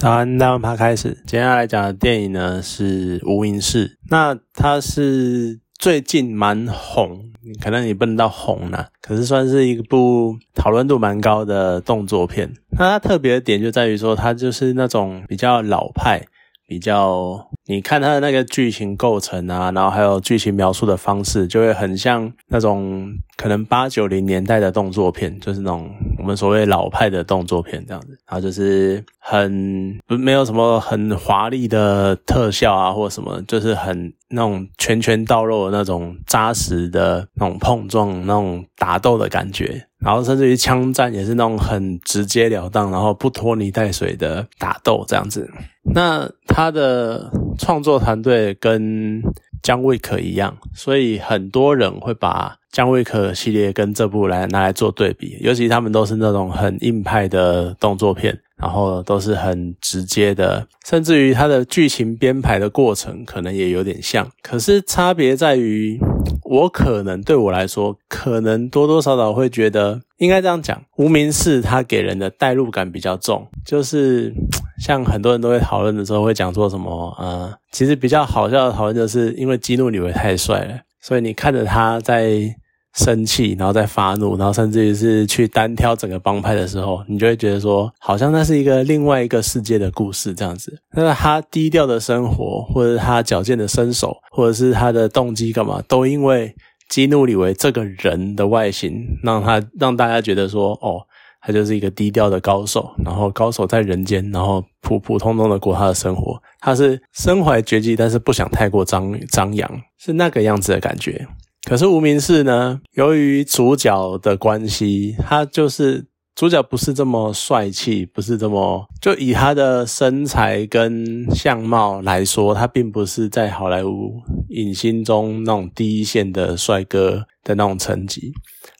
[0.00, 1.14] 早安，大家开始。
[1.26, 7.20] 接下来讲的电影呢是《无名氏》，那它是最近蛮红，
[7.62, 12.50] 可能你不能到红了，可是算是一部讨论度蛮高的动作片。
[12.70, 16.22] 那它特别的点就在于说，它就是那种比较老派。
[16.66, 25.90] 比较，你看它的那个剧情构成啊，然后还有剧情描述的方式，就会很像那种可能八九零年代的动作片，就是那种
[26.20, 28.18] 我们所谓老派的动作片这样子。
[28.26, 39.86] 然后就是很不没有什么很华丽的特效啊，或什么，就是很那种拳拳到肉的那种扎实的那种碰撞、那种打斗的感觉。
[39.98, 45.50] 然后甚至于枪战也是那种很直截了当，然后不拖泥带水的打斗这样子。
[45.92, 49.22] 那他的创作团队跟
[49.62, 58.40] 姜卫可一样，所以很多人会把姜卫可系列跟这部来拿来做对比，尤其他们都是那种很硬派的动作片。
[58.60, 65.98] 然后都是很直接的，甚至于它的剧情编排的过程可能也有点像，可是差别在于，
[66.44, 74.32] 我可能对我来说，可能多多少少会觉得，应该这样讲，无名氏它给人的代入感比较重，就是
[74.78, 82.54] 像很多人都会讨论的时候会讲说什么，呃，其实比较好笑的讨论就是因为基努里维太帅了，所以你看着他在。
[82.94, 90.80] 生气，然后再发怒，然后甚至于是去单挑整个帮派的时候，你就会觉得说，好像那是一个另外一个世界的故事这样子。
[90.92, 96.54] 那他低调的生活，或者是他矫健的身手，或者是他的动机干嘛，都因为
[96.88, 101.00] 激怒李维这个人的外形，让他让大家觉得说，哦，
[101.40, 106.42] 他就是一个低调的高手，然后高手在人间，然后普普通通的过他的生活。
[106.58, 111.24] 他是身怀绝技，但是不想太过张张扬，是那个样子的感觉。
[111.70, 112.80] 可是无名氏呢？
[112.94, 116.04] 由于主角的关系，他就是
[116.34, 128.32] 主角不是这么帅气，不是这么就以他的身材跟相貌来说，他并不是在好莱坞影星中那种第一线的帅哥的那种层级，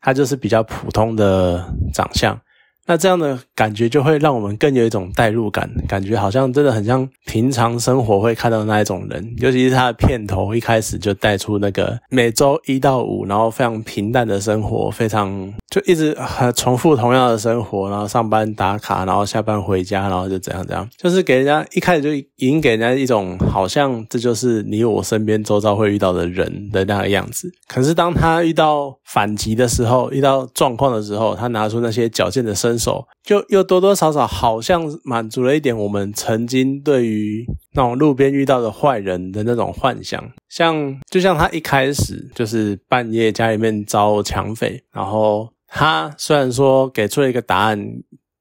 [0.00, 2.40] 他就是比较普通的长相。
[2.88, 16.16] 那这样的感觉就会让我们更有一种代入感，感觉好像真的很像平常生活会看到那一种人，尤其是他的片头一开始就带出那个每周一到五，然后非常平淡的生活，非常就一直
[16.56, 27.52] 重复同样的生活，然后上班打卡，然后下班回家，然后就怎样怎样，就是给人家一开始就已经给人家一种好像这就是你我身边周遭会遇到的人的那个样子。
[27.66, 32.77] 可是当他遇到反击的时候，遇到状况的时候，他拿出那些矫健的身。
[32.78, 47.78] 手就又多多少少好像满足了一点我们曾经对于那种路边遇到的坏人的那种幻想，像就像他一开始就是半夜家里面遭抢匪，然后他虽然说给出了一个答案，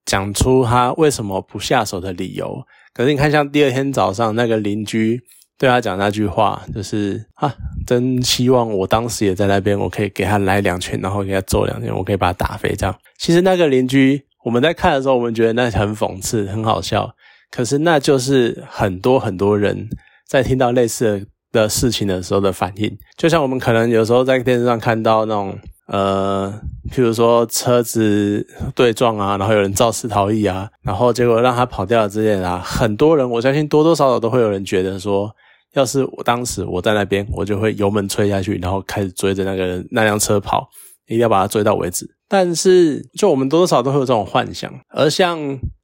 [0.06, 5.22] 讲出他为什么不下手的理由，可是你看像第二天早上那个邻居。
[5.60, 7.52] 对他讲那句话，就是啊，
[7.88, 12.76] 真希望我当时也在那边，我可以给他来两拳，然后给他揍两拳，我可以把他打飞。
[12.76, 17.10] 这样，其实那个邻居，我们在看的时候，我们觉得那很讽刺，很好笑。
[17.50, 19.90] 可是那就是很多很多人
[20.28, 22.96] 在听到类似的事情的时候的反应。
[23.18, 25.58] 就像我们可能有时候在电视上看到那种，
[25.88, 26.54] 呃，
[26.92, 28.46] 譬如说车子
[28.76, 35.36] 对撞啊，然后有人肇事逃逸啊，然后结果让他跑掉了之类的啊，很多人，我相信多多少少都会有人觉得说。
[35.78, 40.68] 要是我当时我在那边，我就会油门吹下去，然后开始追着那个那辆车跑，
[41.06, 42.10] 一定要把它追到为止。
[42.28, 44.74] 但是，就我们多多少都会有这种幻想。
[44.90, 45.40] 而像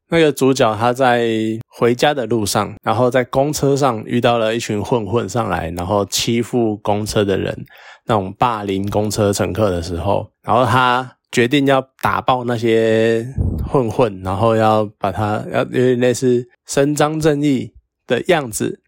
[0.10, 1.30] 那个主角，他在
[1.68, 7.56] 回家的路上，然后在公车上遇到了一群混混上来，然后欺负公车的人，
[8.08, 13.26] 那种霸凌公车乘客的时候，然后他决定要打爆那些
[13.66, 17.72] 混混，然后要把他要有点类似伸张正义
[18.06, 18.82] 的样子。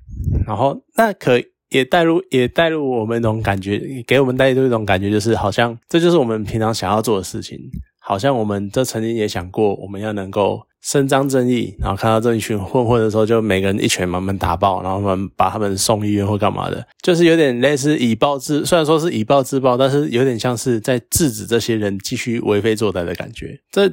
[0.45, 7.59] 然后，那可也带入，也带入我们那种感觉，给我们带入一种感觉，就是好像这就是我们平常想要做的事情。
[8.00, 23.59] 好像我们这曾经也想过，我们要能够伸张正义，然后看到这一群混混的时候，就每个人一拳把他们打爆，然后我们把他们送医院或干嘛的，就是有点类似以暴制，虽然说是以暴制暴，但是有点像是在制止这些人继续为非作歹的感觉。
[23.72, 23.91] 这。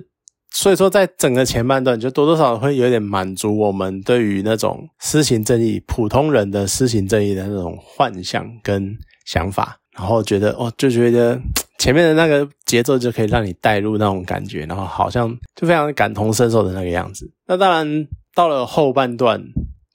[0.54, 8.94] 所以说，在整个前半段，就多多少少会有点满足我们对于那种私行正义、普通人的私行正义的那种幻想跟
[9.24, 11.40] 想法，然后觉得哦，就觉得
[11.78, 17.32] 前面的那个节奏就可以让你带入那种感觉，然后好像就非常感同身受的那个样子。
[17.46, 19.42] 那当然，到了后半段，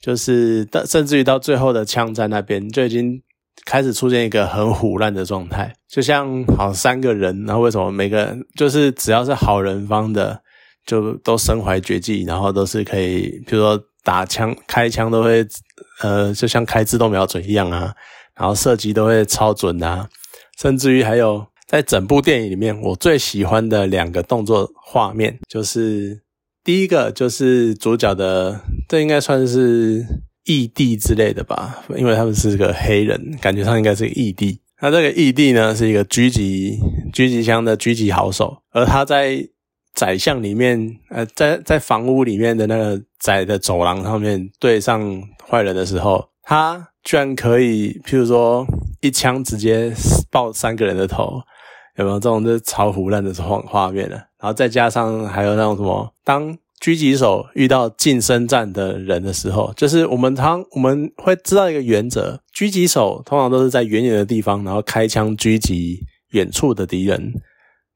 [0.01, 3.21] 就是到甚至于到最后的枪战那边，就已经
[3.63, 10.41] 开始出现一个很虎烂的状态，就像好三个人，然后为什么每个人就是只要是好人方的。
[10.87, 15.45] 就都身怀绝技，然后都是可以，比如说打枪开枪都会
[16.01, 17.93] 呃，就像开自动瞄准一样啊，
[18.35, 20.07] 然后射击都会超准啊，
[20.59, 26.21] 甚至于还有在整部电影里面，我最喜欢的两个动作画面，就是
[26.63, 30.05] 第一个就是主角的，这应该算是
[30.45, 34.61] 异地之类的吧，因为他们是个黑人，感觉上应该是个异地。
[34.79, 36.77] 那这个异地呢，是一个狙击
[37.11, 39.45] 狙击枪的狙击好手，而他在
[39.97, 48.63] 宰相里面，呃，在在房屋里面的那个窄的走廊上面对上坏人的时候，他居然可以，譬如说
[49.01, 49.91] 一枪直接
[50.29, 51.41] 爆三个人的头，
[51.95, 54.17] 有没有这种就超胡乱的画画面呢？
[54.39, 66.01] 然后再加上还有那种什么，当狙击手遇到近身战的人的时候，就是我们常我们会知道一个原则，狙击手通常都是在远远的地方，然后开枪狙击
[66.33, 67.33] 远处的敌人。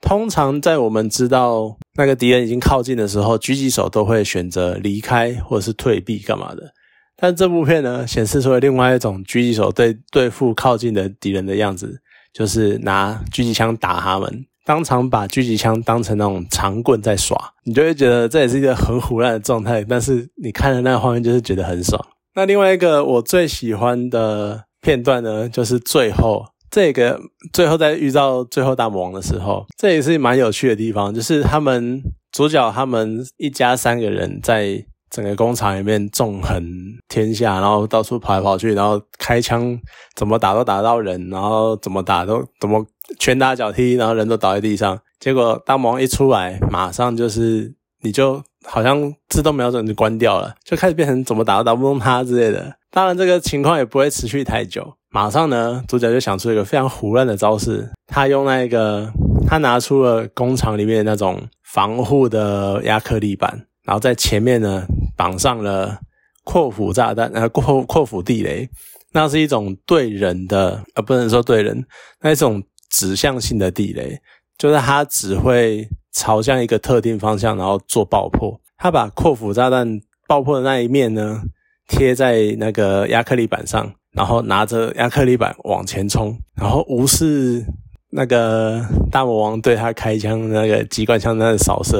[0.01, 6.74] 通常在我们知道那个敌人已经靠近的时候，狙击手都会选择离开或者是退避干嘛的。
[7.15, 12.01] 但这部片呢，显示出了另外一种狙击手对对付靠近的敌人的样子，
[12.33, 19.86] 就是拿狙击枪打他们，当场把狙击枪当成那种长棍在耍，你就会觉得这也是一个很胡乱的状态。
[19.88, 22.04] 但是你看的那个画面，就是觉得很爽。
[22.33, 26.47] 那另外一个我最喜欢的片段呢，就是最后。
[26.71, 27.19] 这个
[27.51, 32.01] 最后在遇到最后大魔王的时候，这也是蛮有趣的地方，就是他们
[32.31, 36.63] 主角他们一家三个人在整个工厂里面纵横
[37.09, 39.77] 天下，然后到处跑来跑去，然后开枪
[40.15, 42.85] 怎么打都打到人，然后怎么打都怎么
[43.19, 44.97] 拳打脚踢，然后人都倒在地上。
[45.19, 52.73] 结果大魔王一出来，马上就是你就好像自动瞄准就关掉了，就开始变成怎么打都打不动他之类的。
[52.89, 54.94] 当然这个情况也不会持续太久。
[55.13, 57.89] 马上呢，主角就想出一个非常胡乱的招式。
[58.07, 59.11] 他用那个，
[59.45, 64.85] 他拿出了工厂里面那种防护的亚克力板，然后在前面呢
[65.17, 65.99] 绑上了
[66.45, 68.69] 扩腐炸弹，呃，扩扩腐地雷。
[69.11, 71.85] 那是一种对人的，呃，不能说对人，
[72.21, 74.17] 那一种指向性的地雷，
[74.57, 78.57] 就是它只会朝向一个特定方向，然后做爆破。
[78.77, 81.41] 他把扩腐炸弹爆破的那一面呢，
[81.89, 83.93] 贴在那个亚克力板上。
[84.13, 87.65] 然后拿着亚克力板往前冲，然后无视
[88.09, 91.99] 那个大魔王对他开枪那个机关枪那个扫射，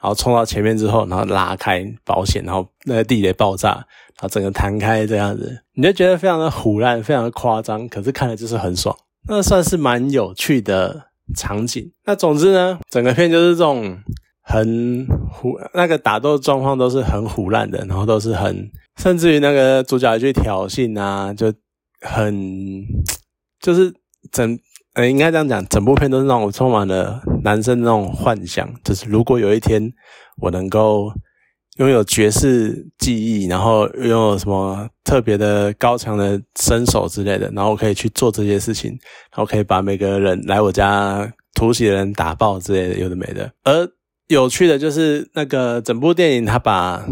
[0.00, 8.96] 然后冲到前面之后，然后拉开保险，然后那个地雷爆炸，然后整个弹开这样子，你就觉得非常的虎烂，非常的夸张，可是看了就是很爽，
[9.28, 11.90] 那算是蛮有趣的场景。
[12.04, 13.98] 那总之呢，整个片就是这种
[14.42, 18.70] 很虎，那个打斗状况都是很虎烂的，然后都是很。
[18.96, 21.52] 甚至于那个主角去挑衅啊，就
[22.00, 22.84] 很
[23.60, 23.92] 就是
[24.30, 24.58] 整
[24.94, 29.90] 呃，应该这样讲，整部片都是让我充满了男生那种幻想，就是如果有一天
[30.42, 31.12] 我能够
[31.76, 38.90] 拥有绝世技艺，然后拥有什么特别的高强的身手之类的，然后可以去做这些事情，
[39.30, 43.50] 然后可以把每个人来我家突袭的人打爆之类的，有的没的。
[43.62, 43.88] 而
[44.26, 47.06] 有趣的就是那个整部电影，他把。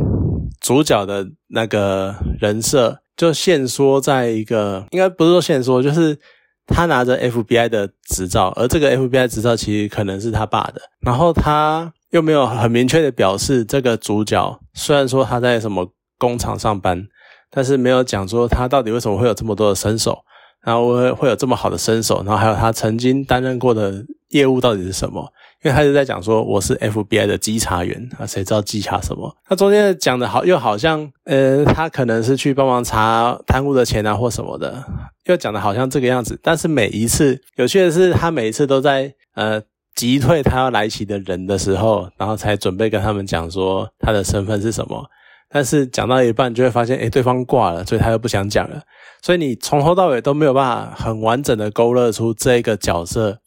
[0.69, 6.19] 主角的那个人设就限缩在一个，应该不是说限缩，就是
[6.67, 10.83] 他拿着 FBI 的执照，而这个 FBI 执照其实可能是他爸的。
[11.01, 17.07] 然后他又没有很明确的表示，这个主角虽然说他在什么工厂上班，
[17.51, 20.19] 但是没有讲说他到底为什么会有这么多的身手，
[20.63, 25.33] 然后会会有这么好的身手，然后还有他曾经担任过的业务到底是什么。
[25.65, 29.37] 因为他是在讲说我是 FBI 的稽查员啊，谁知道稽查什么？
[29.45, 34.85] 他中间讲的好又好像，呃，他可能是去帮忙查贪污的钱啊或什么的，
[35.25, 36.39] 又讲的好像这个样子。
[36.41, 39.61] 但是每一次有趣的是，他每一次都在呃
[39.97, 45.05] 击退他要来袭的人的时候，然后才准备跟他们讲说他的身份是什么。
[45.51, 48.81] 但是讲到一半就会发现，诶对方挂了，所以他又不想讲了。
[49.21, 53.39] 所以你从头到尾都没有办法很完整的勾勒出这个角色。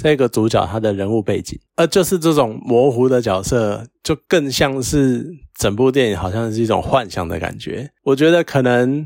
[0.00, 5.26] 这个主角他的人物背景，而就是这种模糊的角色，就更像是
[5.58, 7.90] 整部电影好像是一种幻想的感觉。
[8.04, 9.04] 我觉得可能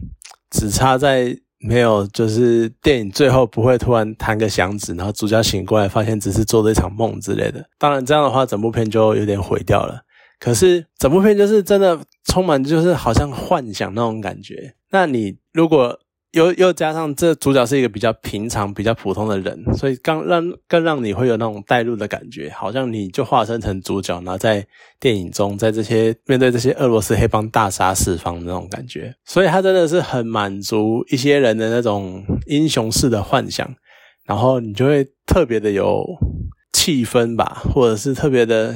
[0.50, 7.64] 只差在没有，就是电影最后不会突然弹个响指，然后主角醒过来发现只是做了一场梦之类的。
[7.78, 10.02] 当然这样的话，整部片就有点毁掉了。
[10.38, 14.75] 可是整部片就是真的充满，就是好像幻想那种感觉。
[14.90, 15.96] 那你如果
[16.32, 24.66] 又又加上这主角是一个比较平常、比较普通的人，所以刚让更让你会有那种带入的感觉，好像你就化身成主角，然后在
[24.98, 29.14] 电影中，在这些面对这些俄罗斯黑帮大杀四方的那种感觉。
[29.26, 33.70] 所以他真的是很满足一些人的那种英雄式的幻想，
[34.26, 36.02] 然后你就会特别的有
[36.72, 38.74] 气氛吧，或者是特别的，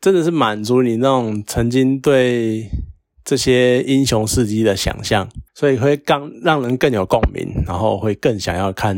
[0.00, 2.68] 真的是满足你那种曾经对。
[3.24, 8.96] 这些英雄事迹的想象，所以会更让人更有共鸣，然后会更想要看，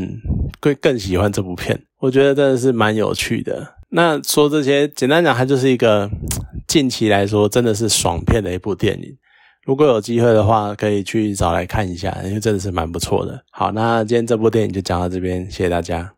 [0.61, 1.79] 会更喜欢这部片。
[1.99, 3.75] 我觉得真的是蛮有趣的。
[3.89, 6.09] 那说这些，简单讲，它就是一个
[6.67, 9.15] 近期来说真的是爽片的一部电影。
[9.63, 13.43] 如果有机会的话，可以去找来看一下，因为真的是蛮不错的。
[13.51, 16.15] 好，那今天这部电影就讲到这边，谢谢大家。